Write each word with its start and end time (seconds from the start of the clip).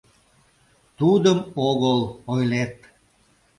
Тудым 0.97 1.39
огол 1.67 2.01
ойлет... 2.31 2.73